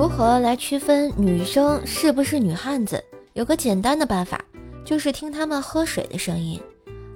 [0.00, 3.04] 如何来区分女生是不是女汉子？
[3.34, 4.42] 有个简单的办法，
[4.82, 6.58] 就是听她们喝水的声音。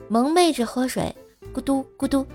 [0.06, 1.16] 萌妹子喝水，
[1.54, 2.26] 咕嘟咕嘟；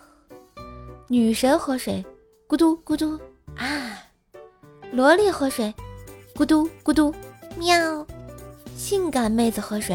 [1.06, 2.02] 女神喝水，
[2.48, 3.20] 咕嘟咕嘟
[3.56, 3.68] 啊；
[4.90, 5.74] 萝莉喝水，
[6.34, 7.14] 咕嘟咕嘟
[7.58, 8.06] 喵；
[8.74, 9.94] 性感妹子喝水，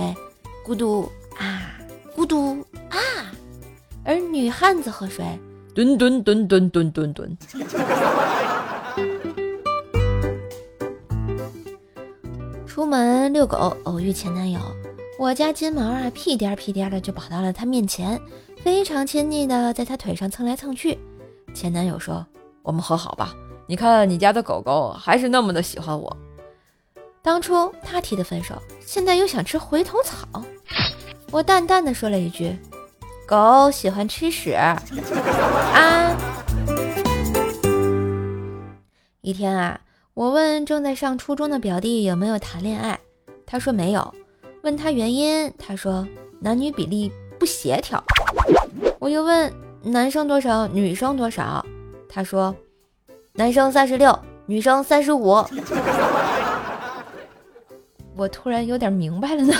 [0.63, 1.79] 咕嘟啊
[2.15, 2.99] 咕嘟啊；
[4.05, 5.25] 而女汉子喝水，
[5.73, 7.37] 吨吨吨吨吨吨吨。
[12.73, 14.59] 出门遛狗，偶遇前男友，
[15.19, 18.19] 我家金毛啊，屁颠屁颠的就跑到了他面前，
[18.63, 20.97] 非常亲昵的在他腿上蹭来蹭去。
[21.53, 22.25] 前男友说
[22.63, 23.31] ：“我们和好吧，
[23.67, 26.17] 你看你家的狗狗还是那么的喜欢我。
[27.21, 30.43] 当初他提的分手，现在又想吃回头草。”
[31.29, 32.57] 我淡淡的说了一句
[33.29, 34.81] ：“狗喜欢吃屎。”啊！
[39.21, 39.79] 一天啊。
[40.15, 42.99] 我问正在上初中的表弟有没有谈恋爱，
[43.47, 44.13] 他说没有。
[44.61, 46.07] 问他原因，他说
[46.39, 48.01] 男女比例不协调。
[48.99, 51.65] 我又问男生多少，女生多少，
[52.07, 52.55] 他说
[53.33, 55.43] 男生三十六，女生三十五。
[58.15, 59.51] 我突然有点明白了呢。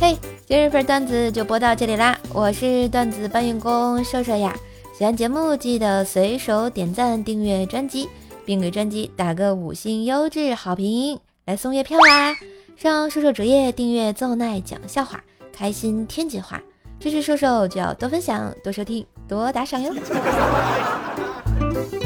[0.00, 0.16] 嘿，
[0.46, 4.56] 今日份段子就播到这里啦，我是段子搬运工瘦瘦呀。
[4.96, 8.08] 喜欢节目记得随手点赞、订阅专辑。
[8.44, 12.34] 并给专辑打个五星优质好评，来送月票啦！
[12.76, 16.60] 上瘦瘦主页订阅奏奈讲笑话，开心天际话，
[16.98, 19.94] 支持瘦瘦就要多分享、多收听、多打赏哟。